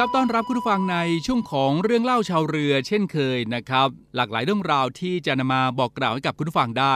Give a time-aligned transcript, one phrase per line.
[0.00, 6.94] ครับ ต้อนรับคุณผู้ฟังในช่วงของเรื่องเล่าชาวเรือเช่นเคยนะครับ หลากหลายเรื่องราวที่จะนำมาบอกกล่าวให้กับคุณผู้ฟังได้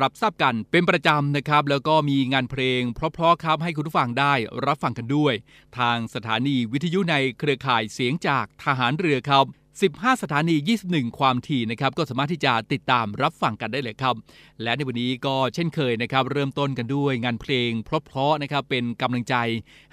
[0.00, 4.34] รับทราบกันเป็นประจำนะครับ แล้วก็มีงานเพลง เพราะๆครับให้คุณผู้ฟังได้
[4.66, 5.34] รับฟังกันด้วย
[5.78, 9.44] ทางสถานีวิทยุในเครือข่ายเสียงจากทหารเรือครับ
[9.78, 10.56] 15 สถานี
[10.88, 14.14] 21 ความถี่นะครับก็สามารถที่จะติดตามรับฟังกันได้เลยครับ
[14.62, 19.34] และในวันนี้ก็เช่นเคยนะครับ เริ่มต้นกันด้วยงานเพลงเพราะๆนะครับเป็นกำลังใจ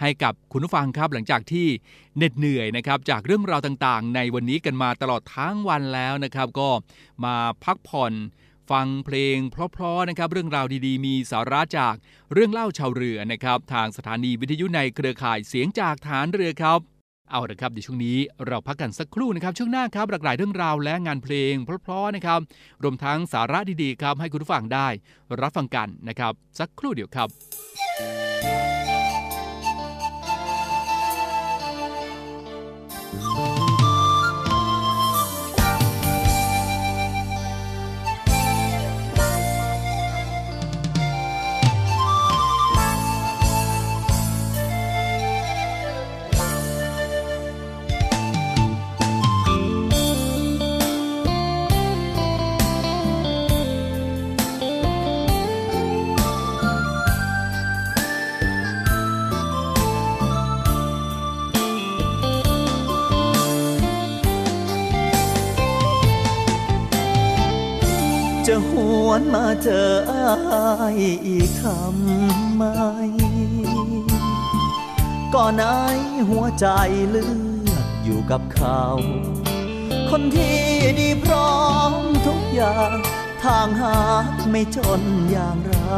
[0.02, 1.68] ให้กับคุณผู้ฟังครับหลังจากที่
[2.18, 6.70] เหน็ดเหนื่อยนะครับจากเรื่องราวต่างๆ ในวันนี้กันมาตลอดทั้งวันแล้วนะครับ ก็
[7.26, 8.14] มาพักผ่อน
[8.72, 11.96] ฟังเพลงเพราะๆนะครับเรื่องราวดีๆ มีสาระจาก
[12.34, 16.97] เรื่องเล่าชาวเรือนะครับทางสถานีวิทยุในเครือข่ายเสียงจากฐานเรือครับ
[17.30, 22.40] เอาละครับเดี๋ยวช่วงนี้เราพักกันสักครู่นะครับช่วงหน้าครับหลากหลายเรื่องราวและงานเพลงเพราะๆนะครับ
[22.84, 24.88] รวมทั้งสาระดีๆครับให้คุณผู้ฟังได้
[25.42, 28.67] รับฟังกันนะครับสักครู่เดียวครับ
[69.18, 70.28] หวนมาเจออา
[70.96, 70.98] ย
[71.28, 72.64] อีกทำไม
[75.36, 75.64] ก่อนไหน
[76.30, 76.68] หัวใจ
[77.10, 77.26] เลื
[77.70, 78.84] อกอยู่กับเขา
[80.10, 80.60] คนที่
[81.00, 81.58] ดีพร้อ
[81.90, 81.92] ม
[82.28, 82.96] ทุกอย่าง
[83.44, 83.98] ทางหา
[84.50, 85.98] ไม่จนอย่างเรา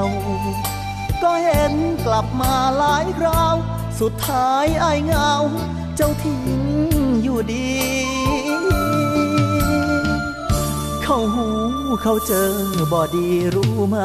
[1.24, 1.74] ก็เห็น
[2.06, 3.56] กลับมาหลายคราว
[4.00, 5.32] สุดท้ายไอเงา
[5.96, 6.44] เจ้าทิ้ง
[7.24, 7.70] อยู่ดี
[11.12, 11.48] เขาหู
[12.02, 12.52] เขาเจอ
[12.92, 13.98] บอดีรู้ไหม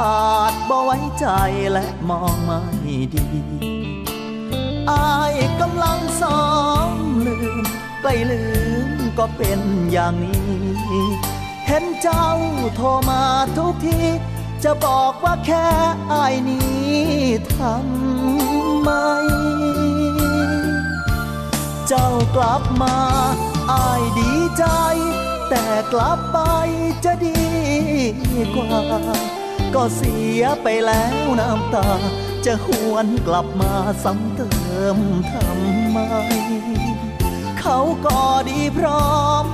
[0.00, 1.26] อาจบ่ไว้ใจ
[1.72, 2.60] และมองไม่
[3.14, 3.26] ดี
[4.90, 6.42] อายกำลังซ้อ
[6.88, 6.90] ม
[7.26, 7.64] ลืม
[8.00, 8.44] ใกล้ลื
[8.86, 8.88] ม
[9.18, 9.60] ก็เป็น
[9.92, 10.50] อย่างนี้
[11.66, 12.28] เห็นเจ้า
[12.76, 13.22] โทรมา
[13.56, 13.98] ทุกที
[14.64, 15.68] จะบอกว่าแค่
[16.12, 16.92] อายนี้
[17.56, 18.90] ทำไม
[21.94, 22.96] เจ้ากลับมา
[23.72, 24.64] อายดีใจ
[25.48, 26.38] แต่กลับไป
[27.04, 27.42] จะดี
[28.54, 28.80] กว่า
[29.74, 31.88] ก็เสียไปแล้วน้ำตา
[32.46, 33.72] จะหวนกลับมา
[34.04, 34.48] ซ้ำเติ
[34.96, 34.98] ม
[35.30, 35.98] ทำไม
[37.60, 39.44] เขาก็ดีพร้อม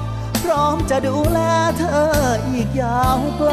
[0.45, 1.41] พร้อมจะดูแล
[1.79, 2.03] เธอ
[2.49, 3.53] อีกยาวไกล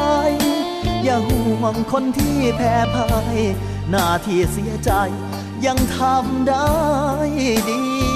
[1.03, 3.37] อย่าห่วงคนที่แพ้พ่าย
[3.89, 4.91] หน้าที่เสียใจ
[5.65, 6.69] ยังทำได้
[7.69, 8.14] ดี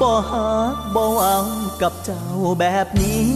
[0.00, 1.38] บ่ฮักบ่เอา
[1.82, 2.24] กับเจ้า
[2.60, 3.28] แบบนี้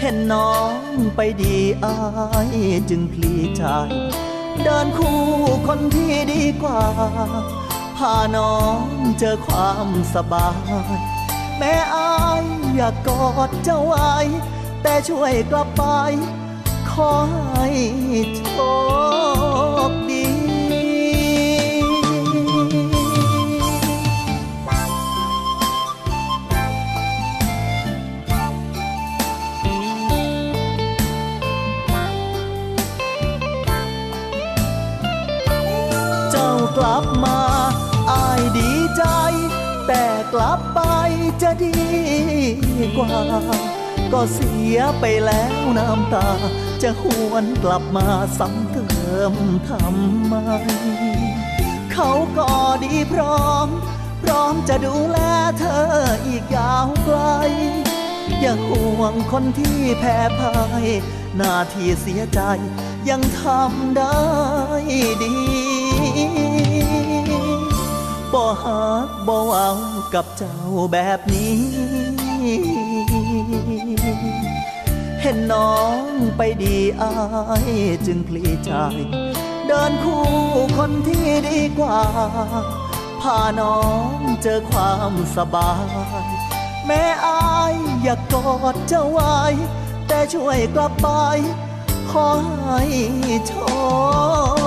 [0.00, 0.80] เห็นน้อง
[1.16, 1.96] ไปดีอา
[2.48, 2.50] ย
[2.90, 3.62] จึงพลีใจ
[4.62, 5.20] เดินคู่
[5.66, 6.82] คนที่ดีกว่า
[7.96, 8.84] พาน้อง
[9.18, 10.50] เจอความสบา
[10.94, 10.98] ย
[11.58, 12.44] แม่อาย
[12.76, 14.14] อยากกอดเจ้าไว้
[14.82, 15.84] แต่ช่วยกลับไป
[16.90, 17.12] ขอ
[17.52, 17.66] ให้
[18.36, 18.42] โช
[19.90, 19.92] ค
[39.88, 40.80] แต่กลับไป
[41.42, 41.76] จะดี
[42.96, 43.18] กว่า
[44.12, 46.28] ก็เสียไปแล้วน้ำตา
[46.82, 48.06] จะหวนกลับมา
[48.38, 48.88] ซ้ำเติ
[49.32, 49.34] ม
[49.68, 50.34] ทำไม
[51.92, 52.50] เขาก็
[52.84, 53.68] ดีพร้อม
[54.22, 55.18] พร้อมจะดูแล
[55.58, 55.84] เธอ
[56.26, 57.18] อีกยาวไกล
[58.40, 60.86] อย่าห่วงคนที่แพ้พ่าย
[61.36, 62.40] หน้าที่เสียใจ
[63.08, 64.18] ยังทำได้
[65.22, 65.36] ดี
[68.48, 69.70] บ่ฮักบ่เอา
[70.14, 70.56] กับเจ้า
[70.92, 71.58] แบบนี้
[75.20, 76.02] เห็นน้อง
[76.36, 77.12] ไปดีอา
[77.68, 77.70] ย
[78.06, 78.70] จึงพลีใจ
[79.66, 80.26] เดินคู่
[80.76, 82.00] คนที่ดีกว่า
[83.20, 83.78] พาน้อ
[84.16, 85.88] งเจอความสบาย
[86.86, 89.38] แม่อายอยากกอดเจ้าไว้
[90.06, 91.08] แต่ช่วยกลับไป
[92.10, 92.28] ขอ
[92.66, 92.82] ให้
[93.46, 93.52] โช
[94.56, 94.57] ค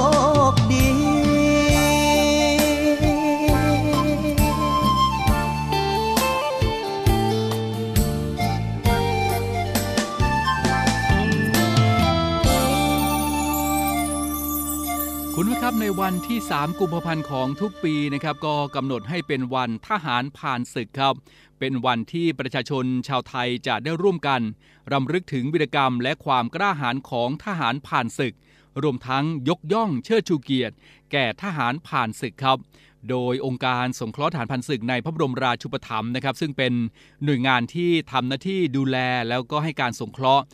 [15.43, 21.15] คุณผู้ชมครับในวันที่ 3 กุมภาพันธ์ของทุกปีนะครับ ก็กำหนดให้เป็นวันทหารผ่านศึกครับ
[21.59, 24.41] เป็นวันที่ประชาชนชาวไทยจะได้ร่วมกัน
[24.93, 28.35] รำลึกถึงวีรกรรมและความกล้าหาญของทหารผ่านศึก
[28.83, 30.75] รวมทั้งยกย่องเชิดชูเกียรติ
[31.11, 32.57] แก่ทหารผ่านศึกครับ
[33.09, 36.73] โดยองค์การสงเคราะห์ฐานพันศึกในพระบรมราชูปถัมภ์นะครับ ซึ่งเป็น
[37.23, 38.97] หน่วยงานที่ทำหน้าที่ดูแล
[39.29, 40.45] แล้วก็ให้การสงเคราะห์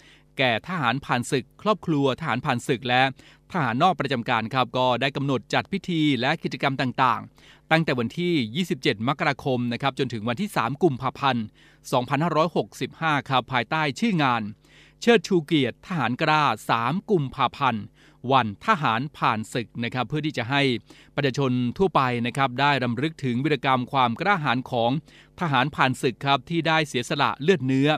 [0.42, 3.02] แก่ทหารผ่านศึก ครอบครัวทหารผ่านศึกและ
[3.52, 11.46] ทหารนอกประจำการครับก็ได้กำหนดจัดพิธีและกิจกรรมต่างๆ ตั้งแต่วันที่ 27 มกราคมนะครับจนถึงวันที่ 3 กุมภาพันธ์
[12.58, 14.42] 2565 ครับภายใต้ชื่องาน
[15.02, 16.44] เชิดชูเกียรติทหารกล้า
[16.78, 17.84] 3 กุมภาพันธ์
[18.32, 20.62] วันทหารผ่านศึกนะครับ เพื่อที่จะให้
[21.16, 24.92] ประชาชนทั่วไปนะครับได้รำลึกถึงวิรกรรมความกล้าหาญของ
[25.40, 27.90] ทหารผ่านศึกครับที่ได้เสียสละเลือดเนื้อ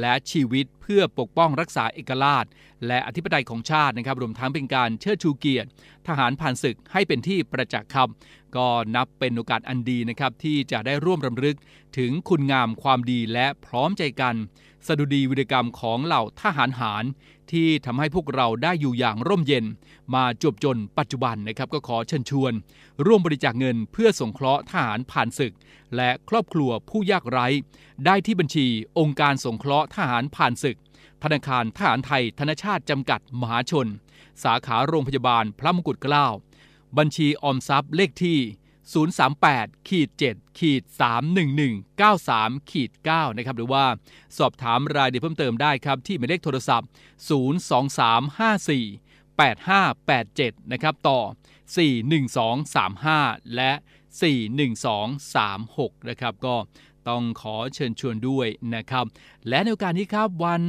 [0.00, 2.44] และชีวิตเพื่อปกป้องรักษาเอกราช
[2.86, 5.68] และอธิปไตยของชาตินะครับ รวมทั้งเป็นการเชิดชูเกียรติ
[6.08, 8.08] ทหารผ่านศึกให้เป็นที่ประจักษ์ครับ
[8.56, 11.56] ก็นับเป็นโอกาสอันดีนะครับที่จะได้ร่วมรำลึก
[11.98, 14.34] ถึงคุณงามความดีและพร้อมใจกัน
[14.86, 17.04] สดุดีวิรกรรมของเหล่าทหารหาร
[17.52, 19.64] ที่ทำให้พวกเราได้อยู่อย่างร่มเย็น
[20.14, 22.52] มาจบจนปัจจุบันนะครับก็ขอเชิญชวน
[23.06, 25.54] ร่วมบริจาคเงินเพื่อสงเคราะห์ทหารผ่านศึก
[25.96, 27.46] และครอบครัวผู้ยากไร้
[28.06, 28.66] ได้ที่บัญชี
[28.98, 30.78] องค์การสงเคราะห์ทหารผ่านศึก
[31.22, 33.86] ธนาคารทหารไทยธนชาติจำกัดมหาชน
[34.44, 36.26] สาขาโรงพยาบาลพระมงกุฎเกล้า
[36.98, 38.38] บัญชีออมทรัพย์เลขที่
[38.82, 40.82] 038ขีด7ขีด
[41.62, 43.84] 311 93ขีด9นะครับหรือว่า
[44.38, 46.88] สอบถามรายละเอียดเพิ่มเติมได้ครับ ที่หมายเลขโทรศัพท์
[47.30, 51.20] 02354 8587 นะครับ ต่อ
[52.36, 53.72] 41235 และ
[54.90, 56.56] 41236 นะครับ ก็
[57.08, 59.04] ต้องขอเชิญชวนด้วยนะครับ
[59.48, 60.62] และในโอกาสนี้ครับวัน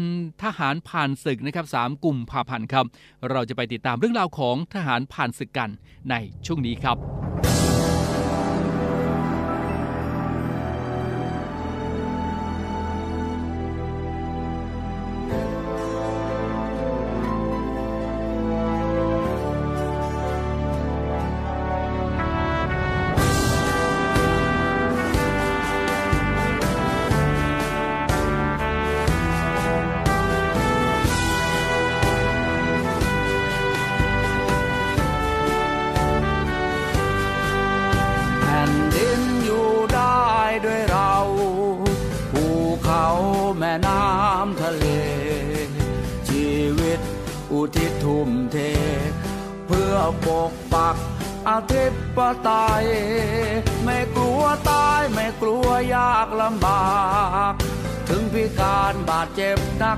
[0.44, 2.86] ทหารผ่านศึกนะครับ3กลุ่มภาพันธ์ครับ
[3.30, 5.70] เราจะไปติดตามเรื่องราวของทหารผ่านศึกกัน
[6.10, 6.16] ใน
[6.46, 7.63] ช่วงนี้ครับ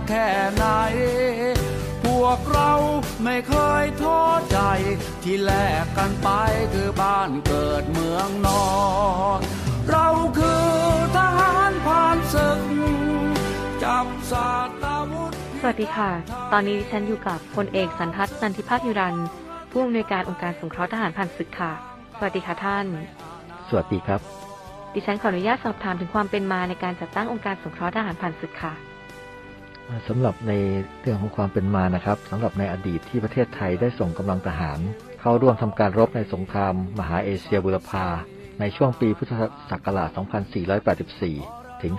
[0.10, 0.66] แค่ไหน
[2.04, 2.72] พวกเรา
[3.24, 4.22] ไม่เคยท้อ
[4.52, 4.60] ใจ
[5.24, 5.52] ที่แล
[5.84, 6.30] กกันไป
[6.74, 8.66] คือบ้านเกิดเมืองนอ
[9.38, 9.40] น
[9.90, 10.08] เรา
[10.38, 10.66] คือ
[11.18, 12.60] ทหารผ่านศึก
[13.84, 14.50] จับสา
[14.84, 16.10] ตาวุธ สวัสดีค่ะ
[16.52, 19.16] ตอนนี้ดิฉันอยู่กับพลเอกสันทัศน์นันทิภาคยุรัน
[19.72, 21.72] ผู้อำนวยการองค์การสงเคราะห์ทหารผ่านศึกค่ะ
[22.18, 22.86] สวัสดีค่ะท่าน
[23.70, 24.22] สวัสดีครับ
[24.94, 28.74] ดิฉันขออนุญาตสอบถามถึงความเป็นมาในการจัดตั้งองค์การสงเคราะห์ทหารผ่านศึกค่ะ
[30.08, 30.54] สำหรับใน
[31.02, 34.80] เรื่องของความเป็นมานะครับสำหรับในอดีตที่ประเทศไทยได้ส่งกำลังทหาร
[35.22, 38.06] เข้าร่วมทำการรบในสงคราม มหาเอเชียบุรพา
[38.60, 39.32] ในช่วงปีพุทธ
[39.72, 40.10] ศักราช
[40.76, 41.94] 2484 ถึง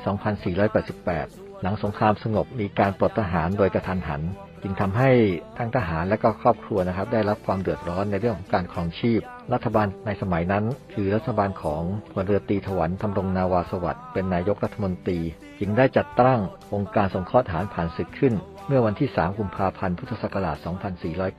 [0.79, 4.23] 2488 หลังสงครามสงบมีการปลดทหารโดยกระทันหัน
[4.63, 5.11] จึงทำให้
[5.59, 9.21] ทั้งทหารและก็ครอบครัวนะครับ ได้รับความเดือดร้อนในเรื่องของการครองชีพ
[9.53, 11.83] รัฐบาลในสมัยนั้น คือรัฐบาลของ
[12.13, 15.19] พลเรือตรีถวันทำรงนาวาสวัสดิ์เป็นนายกรัฐมนตรี
[15.61, 16.39] จึงได้จัดตั้ง
[16.75, 18.35] องค์การสงเคราะห์ทหารผ่านศึกขึ้น
[18.67, 20.57] เมื่อวันที่ 3 กุมภาพันธ์พุทธศักราช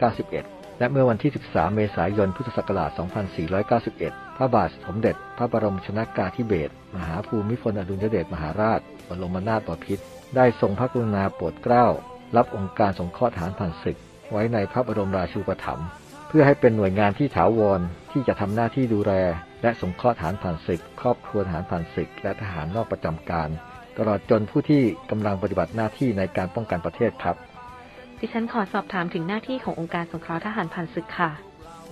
[0.04, 2.90] 2491 และเมื่อวันที่ 13 เมษายนพุทธศักราช
[3.64, 10.04] 2491 พระบาทสมเด็จ พระบรมชนากาธิเบศรมหาภูมิพลอดุลยเดชมหาราชบรมนาถบพิตร
[10.36, 11.86] ได้ทรงพระกรุณาโปรดเกล้า
[12.36, 13.98] รับองค์การสงเคราะห์ทหารผ่านศึก
[14.32, 15.88] ไว้ในพระบรมราชูปถัมภ์
[16.28, 17.80] เพื่อให้เป็นหน่วยงานที่ถาวร
[18.12, 19.14] ที่จะทำหน้าที่ดูแล
[19.62, 23.50] และสงเคราะห์ทหารผ่านศึก ครอบครัวทหารผ่านศึก และทหารนอกประจำการ
[23.98, 27.36] ตลอดจนผู้ที่กำลังปฏิบัติหน้าที่ในการป้องกันประเทศครับ
[28.20, 31.32] ดิฉันขอสอบถามถึงหน้าที่ขององค์การสงเคราะห์ทหารผ่านศึกค่ะ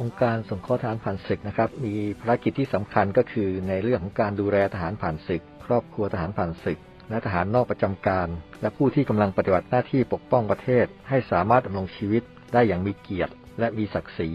[0.01, 8.27] องค์การสงเคราะห์ทหารผ่านศึกนะครับ มีภารกิจที่สำคัญก็คือในเรื่องของการดูแลทหารผ่านศึก ครอบครัวทหารผ่านศึก และทหารนอกประจำการ
[8.61, 14.29] และผู้ที่กำลังปฏิบัติหน้าที่ปกป้องประเทศ ให้สามารถดำรงชีวิตได้อย่างมีเกียรติ และมีศักดิ์ศรี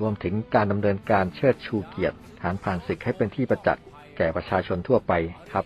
[0.00, 3.84] รวมถึงการดำเนินการเชิดชูเกียรติทหารผ่านศึกให้เป็นที่ประจักษ์
[4.16, 5.12] แก่ประชาชนทั่วไป
[5.52, 5.64] ครับ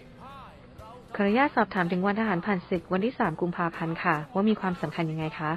[1.16, 5.52] ขออนุญาตสอบถามถึงวันทหารผ่านศึกวันที่ 3 กุมภาพันธ์ค่ะ ว่ามีความสำคัญยังไงคะ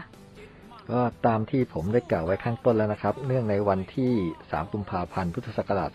[0.91, 5.89] ก็ตามที่ผมได้กล่าวไว้ข้างต้นแล้วนะครับ เนื่องในวันที่ 3 กุมภาพันธ์ พุทธศักราช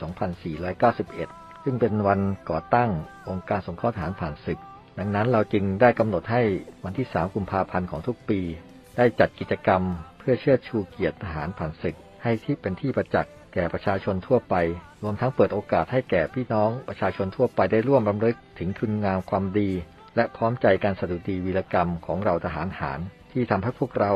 [0.79, 2.91] 2491 ซึ่งเป็นวันก่อตั้ง
[3.29, 4.59] องค์การสงเคราะห์ทหารผ่านศึก
[4.99, 6.43] ดังนั้นเราจึงได้กำหนดให้
[6.85, 8.41] วันที่ 3 กุมภาพันธ์ของทุกปี
[8.97, 9.83] ได้จัดกิจกรรม
[10.19, 14.55] เพื่อเชิดชูเกียรติทหารผ่านศึก ให้ที่เป็นที่ประจักษ์แก่ประชาชนทั่วไป
[15.03, 19.71] รวมทั้งเปิดโอกาสให้แก่พี่น้องประชาชนทั่วไปได้ร่วมรำลึกถึงคุณงามความดี
[20.17, 23.01] และพร้อมใจการสดุดีวีรกรรมของเราทหารหาร
[23.33, 24.13] ที่ทำให้พวกเรา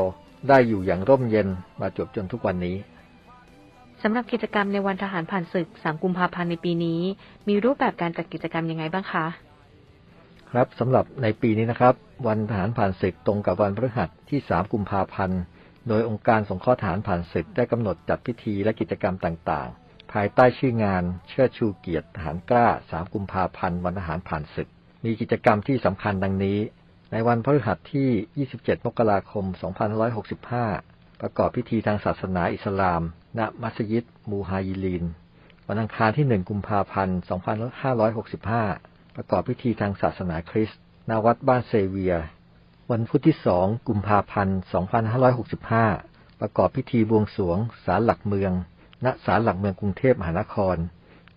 [0.49, 1.47] ได้อยู่อย่างร่มเย็น
[1.81, 2.77] มาจบจนทุกวันนี้
[4.01, 7.01] สำหรับกิจกรรมในวันทหารผ่านศึก 3 กุมภาพันธ์ในปีนี้
[7.47, 9.25] มีรูปแบบการจัดกิจกรรมยังไงบ้างคะ
[10.53, 11.95] ครับสำหรับในปีนี้นะครับ
[12.27, 15.41] วันทหารผ่านศึกตรงกับวันพฤหัสที่ 3 กุมภาพันธ์
[15.87, 24.69] โดยองค์การสงเคราะห์ทหารผ่านศึกได้กำหนดจัดพิธีและกิจกรรมต่างๆ ภายใต้ชื่องานเชิดชูเกียรติทหารกล้า 3 กุมภาพันธ์วันทหารผ่านศึก
[25.05, 26.59] มีกิจกรรมที่สำคัญดังนี้
[27.11, 29.45] ในวันพฤหัสที่ 27 มกราคม
[30.33, 33.01] 2565 ประกอบพิธีทางศาสนาอิสลาม
[33.39, 35.03] ณ มัสยิด มูฮายิลีน
[35.67, 40.79] วันอังคารที่ 1 กุมภาพันธ์ 2565 ประกอบพิธีทางศาสนาคริสต์
[41.09, 42.15] ณวัดบ้านเซเวีย
[42.91, 44.59] วันพุธที่2กุมภาพันธ์
[45.89, 48.51] 2565 ประกอบพิธีบวงสรวงศาลหลักเมือง
[49.05, 50.77] ณศาลหลักเมืองกรุงเทพมหานคร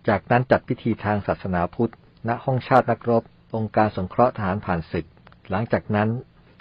[0.07, 1.93] จากนั้นจัดพิธีทางศาสนาพุทธ
[2.27, 3.23] ณห้องชาตินักรบ
[3.55, 5.05] องค์การสงเคราะห์ทหารผ่านศึก
[5.49, 6.09] หลังจากนั้น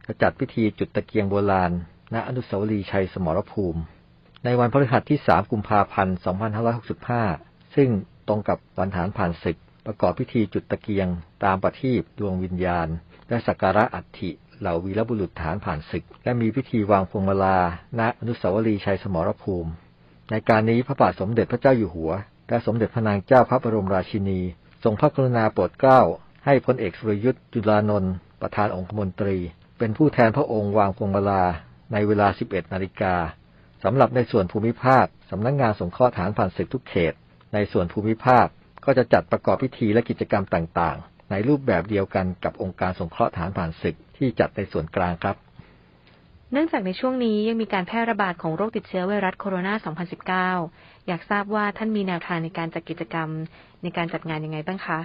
[0.06, 1.72] ก็จัดพิธีจุดตะเกียงโบราณ
[2.14, 3.80] ณอนุสาวรีย์ชัยสมรภูมิ
[4.44, 6.16] ในวันพฤหัสที่ 3 กุมภาพันธ์
[6.96, 7.90] 2565 ซึ่ง
[8.28, 11.08] ตรงกับวันทหารผ่านศึก ประกอบพิธีจุดตะเกียง
[11.44, 12.88] ตามประทีปดวงวิญญาณ
[13.28, 17.58] และสักการะอัฐิเหล่าวีรบุรุษฐานผ่านศึก และมีพิธีวางพวงมาลา
[17.98, 19.70] ณอนุสาวรีย์ชัยสมรภูมิ
[20.30, 22.12] ในการนี้พระบาทสมเด็จพระเจ้าอยู่หัว
[22.48, 24.40] และสมเด็จพระนางเจ้าพระบรมราชินี
[24.84, 26.00] ทรงพระกรุณาโปรดเกล้า
[26.44, 28.12] ให้พลเอกสุรยุทธ์จุลานนท์
[28.42, 29.36] ประธานองคมนตรี
[29.78, 31.44] เป็นผู้แทนพระองค์วางพวงมาลา
[31.92, 33.14] ในเวลา 11 นาฬิกา
[33.84, 37.14] สำหรับในส่วนภูมิภาคสำนักงงานสงเคราะห์ฐานผ่านศึกทุกเขต
[37.54, 38.46] ในส่วนภูมิภาค
[38.86, 45.36] ก็จะจัดประกอบพิธีและกิจกรรมต่างๆ ในรูปแบบเดียวกันกับองค์การสงเคราะห์ฐานผ่านศึกที่จัดในส่วนกลางครับ
[46.52, 53.28] เนื่องจากในช่วงนี้ยังมีการแพร่ระบาดของโรคติดเชื้อไวรัสโคโรนา 2019 อยากทราบว่าท่านมีแนวทางในการจัดกิจกรรม
[53.82, 55.00] ในการจัดงานยังไงบ้างคะ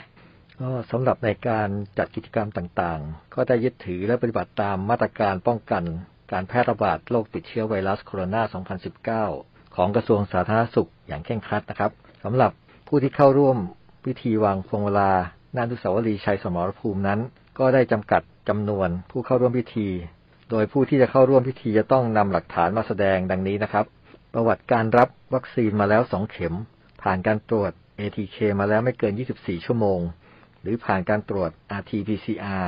[0.61, 5.83] ก็สำหรับในการจัดกิจกรรมต่างๆ ก็ได้ยึดถือและปฏิบัติตามมาตรการป้องกัน
[6.31, 11.91] การแพร่ระบาดโรคติดเชื้อไวรัสโคโรนา 2019 ของกระทรวงสาธารณสุขอย่างเคร่งครัดนะครับ
[12.23, 12.51] สำหรับ
[12.93, 13.57] ผู้ที่เข้าร่วม
[14.05, 15.12] พิธีวางพวงมาลา
[15.56, 17.19] ณอนุสาวรีย์ชัยสมรภูมินั้น
[17.60, 19.89] ก็ได้จำกัดจำนวนผู้เข้าร่วมพิธี
[20.49, 23.86] โดยผู้ที่จะเข้าร่วมพิธีจะต้องนำหลักฐานมาแสดงดังนี้นะครับ
[24.34, 26.54] ประวัติการรับวัคซีนมาแล้ว2เข็ม
[27.01, 29.99] ผ่านการตรวจ ATK มาแล้วไม่เกิน 24 ชั่วโมง
[30.62, 31.49] หรือผ่านการตรวจ
[31.80, 32.65] RT-PCR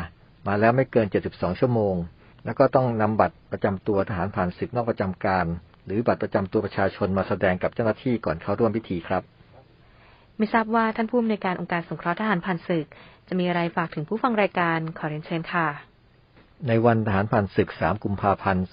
[0.47, 1.95] มาแล้วไม่เกิน 72 ชั่วโมง
[2.45, 5.45] แล้วก็ต้องนำบัตรประจำตัวทหารผ่านศึกนอกประจำการ
[5.85, 9.23] หรือบัตรประจำตัวประชาชนมาแสดงกับเจ้าหน้าที่ก่อนเข้าร่วมพิธีครับ
[10.37, 12.87] ไม่ทราบว่าท่านผู้อำนวยการองค์การสงเคราะห์ทหารผ่านศึก
[13.27, 15.67] จะมีอะไรฝากถึงผู้ฟังรายการขอเรียนเชิญค่ะ
[16.67, 18.65] ในวันทหารผ่านศึก 3 กุมภาพันธ์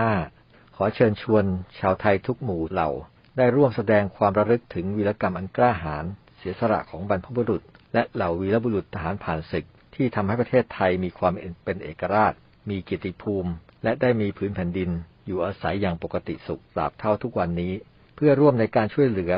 [0.00, 1.44] 2565 ขอเชิญชวน
[1.78, 2.90] ชาวไทยทุกหมู่เหล่า
[3.36, 6.04] ได้ร่วมแสดงความระลึกถึงวีรกรรมอันกล้าหาญ
[6.38, 7.62] เสียสละของบรรพบุรุษ
[7.94, 11.32] และเหล่าวีรบุรุษทหารผ่านศึก ที่ทำให้ประเทศไทยมีความ
[11.64, 12.32] เป็นเอกราช
[12.68, 13.50] มีกียรติภูมิ
[13.82, 14.90] และได้มีพื้นแผ่นดิน
[15.26, 17.72] อยู่อาศัยอย่างปกติสุขตราบเท่าทุกวันนี้
[18.16, 19.32] เพื่อร่วมในการช่วยเหลือ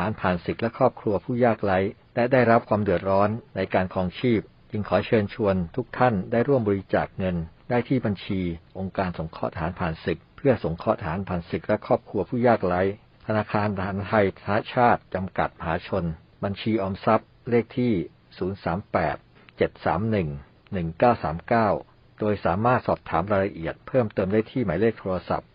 [0.00, 1.78] หารผ่านศึกและครอบครัวผู้ยากไร้
[2.14, 7.36] และได้รับความเดือดร้อนในการครองชีพ จึงขอเชิญชวนทุกท่านได้ร่วมบริจาคเงิน
[7.70, 8.40] ได้ที่บัญชี
[8.78, 12.82] องค์การสงเคราะห์ทหารผ่านศึก เพื่อสงเคราะห์ทหารผ่านศึกและครอบครัวผู้ยากไร้
[13.26, 16.04] ธนาคารทหารไทยทหาชาติ จำกัดมหาชน
[16.44, 17.92] บัญชีออมทรัพย์ เลขที่
[18.36, 19.16] 038
[19.58, 25.48] 731 1939 โดยสามารถสอบถามรายละเอียดเพิ่มเติมได้ที่หมายเลขโทรศัพท์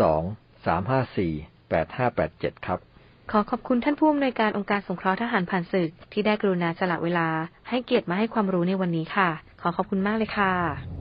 [0.00, 2.80] 02 354 8587 ครับ
[3.30, 7.28] ขอขอบคุณท่านผู้อำนวยการองค์การสงเคราะห์ทหารผ่านศึก ที่ได้กรุณาสละเวลา
[7.68, 9.28] ให้เกียรติมาให้ความรู้ในวันนี้ค่ะ
[9.60, 10.91] ขอขอบคุณมากเลยค่ะ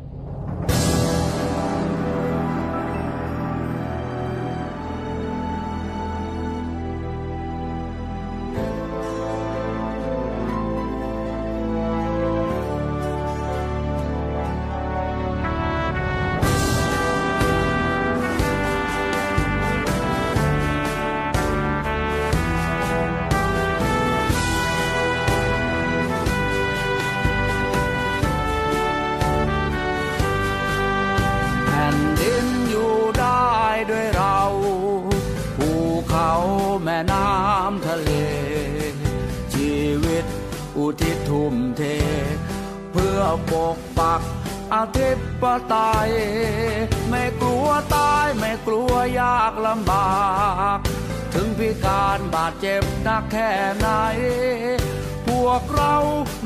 [55.51, 55.95] วกเรา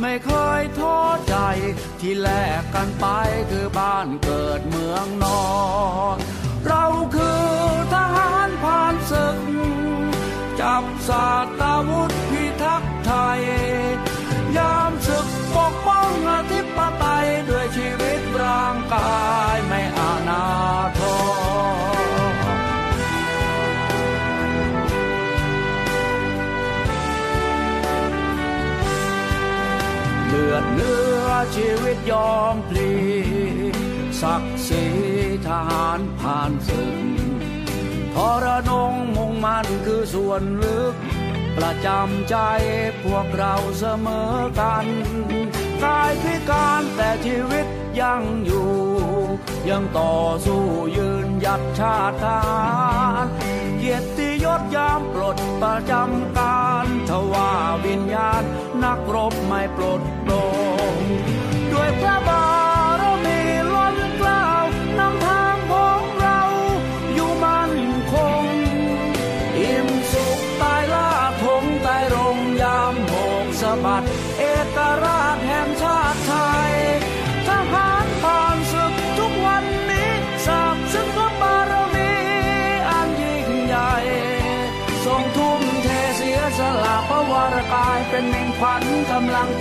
[0.02, 1.36] ไม่เคยท้อใจ
[2.00, 3.06] ที่แลกกันไป
[3.52, 5.46] คือบ้านเกิดเมืองนอ
[6.16, 6.18] น
[6.68, 7.46] เราคือ
[7.94, 9.40] ทหารผ่านศึก
[10.62, 11.28] จับสา
[11.60, 13.42] ตาวุธพิทักษ์ไทย
[14.58, 19.20] ยามศึกปกป้องอธิปไตยด้วยชีวิตร่างกา
[19.56, 20.44] ยไม่อานา
[21.00, 21.02] ท
[21.94, 32.94] เลือดเนื้อชีวิตยอมพลี
[34.22, 34.86] ศักดิ์ศรี
[35.48, 36.98] ทหารผ่านศึก
[38.14, 40.96] ทรนงมุ่งมันคือส่วนลึก
[41.58, 42.36] ประจำใจ
[43.04, 44.86] พวกเราเสมอกัน
[45.84, 47.66] กายพิการแต่ชีวิต
[48.02, 48.72] ยังอยู่
[49.70, 50.64] ยังต่อสู้
[50.98, 52.40] ยืนหยัดชาติทา
[53.24, 53.28] ร
[53.78, 57.52] เกียรติยศยามปลดประจำการทว่า
[57.86, 58.44] วิญญาณ
[58.84, 60.02] นักรบไม่ปลด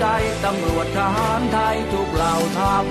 [0.06, 2.84] ใจตำรวจทหารไทยทุกเหล่าทัพ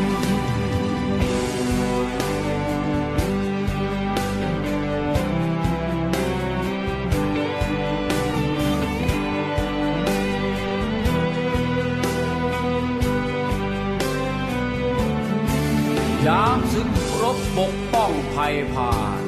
[16.27, 16.89] ยามศึก
[17.21, 19.21] รบปกป้องภัยผ่าน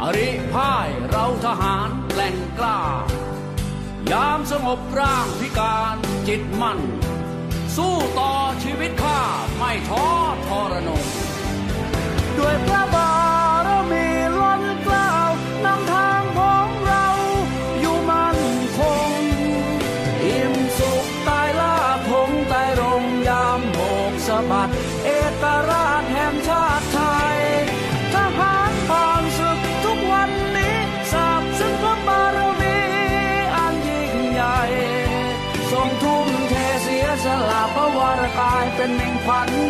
[0.00, 2.80] อริพ่ายเราทหารแกล่งกล้า
[4.12, 5.96] ยามสงบร่างพิการ
[6.28, 6.80] จิตมั่น
[7.76, 9.20] สู้ต่อชีวิตข้า
[9.58, 10.06] ไม่ท้อ
[10.48, 11.04] ทรนง
[12.38, 13.35] ด้วยพระบาท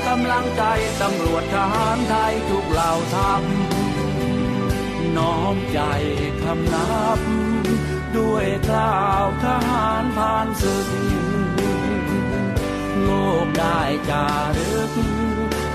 [0.08, 0.62] กำลังใจ
[1.02, 3.42] ตำรวจทหารไทยทุกเหล่าทัพ
[5.16, 5.80] น้อมใจ
[6.42, 7.18] คำนับ
[8.16, 10.88] ด้วยกล่าวทหารผ่านศึก
[13.02, 13.10] โล
[13.44, 13.80] กได้
[14.10, 14.92] จารึก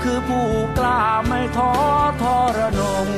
[0.02, 1.72] คือผู้กล้าไม่ท้อ
[2.22, 2.24] ท
[2.56, 3.08] รนง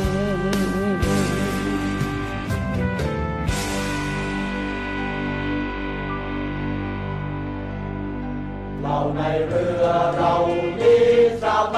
[8.80, 9.84] เราในเรือ
[10.16, 10.34] เรา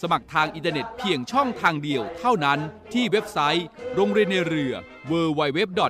[0.00, 2.58] สมัครทางอินเทอร์เน็ตเพียงช่องทางเดียวเท่านั้น
[2.92, 4.74] ที่เว็บไซต์ โรงเรียนในเรือ
[5.10, 5.80] w w w a d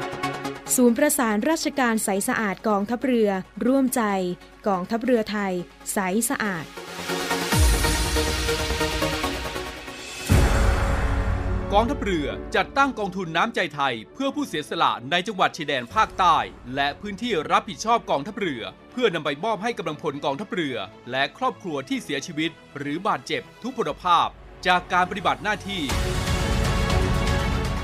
[0.77, 3.29] ศูนย์ประสานราชการใสสะอาดกองทัพเรือ
[3.65, 4.01] ร่วมใจ
[4.67, 5.53] กองทัพเรือไทย
[5.93, 5.97] ใส
[6.29, 6.65] สะอาด
[11.73, 16.37] กองทัพเรือจัดตั้งกองทุนน้ำใจไทย เพื่อผู้เสียสละในจังหวัดชายแดนภาคใต้
[16.75, 20.75] และพื้นที่รับผิดชอบกองทัพเรือ เพื่อนำไปมอบให้กำลังพลกองทัพเรือ
[21.11, 24.27] และครอบครัวที่เสียชีวิต หรือบาดเจ็บทุกพลภาพ
[24.67, 25.83] จากการปฏิบัติหน้าที่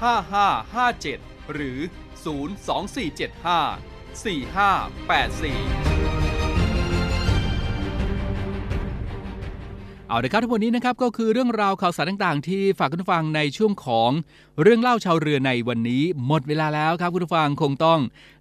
[0.00, 1.20] 5557
[1.52, 1.78] หรือ
[2.24, 3.78] 02475
[4.22, 6.19] 4584
[10.10, 14.10] เอาละครับทั้งหมดนี้นะครับก็คือเรื่องราวข่าวสารต่างๆ ที่ฝากคุณผู้ฟังในช่วงของ
[14.62, 18.00] เรื่องเล่าชาวเรือในวันนี้ หมดเวลาแล้วครับคุณผู้ฟังคงต้อง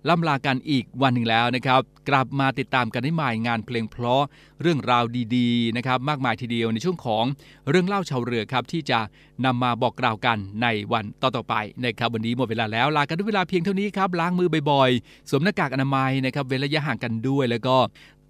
[0.09, 4.23] ล่ำลากันอีกวันหนึ่งแล้วนะครับ กลับมาติดตามกันได้ใหม่งานเพลงเพราะ
[4.61, 5.03] เรื่องราว
[5.35, 7.23] ดีๆนะครับมากมายทีเดียวในช่วงของ
[7.69, 8.99] เรื่องเล่าชาวเรือครับที่จะ
[9.45, 11.55] นำมาบอกกล่าวกันในวันต่อๆไป
[11.85, 17.77] นะครับวันนี้หมดเวลาแล้วลากันด้วยเวลาเพียงเท่านี้ครับล้างมือบ่อยๆสวมหน้ากากอนามัยนะครับเว้นระยะห่างกันด้วย แล้วก็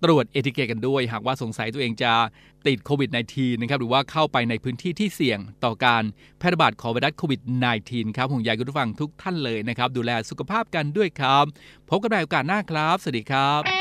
[0.03, 2.12] ตรวจเอทิเกตกันด้วย หากว่าสงสัยตัวเองจะ
[2.67, 6.03] ติดโควิด -19 นะครับหรือว่าเข้าไปในพื้นที่ที่เสี่ยงต่อการ
[6.39, 7.41] แพร่ระบาดของไวรัสโควิด
[7.79, 11.45] -19 ครับห่วงใยคุณผู้ฟังทุกท่านเลยนะครับ ดูแลสุขภาพกันด้วยครับ
[11.89, 13.79] พบกันใหม่โอกาสหน้าครับ สวัสดีครับ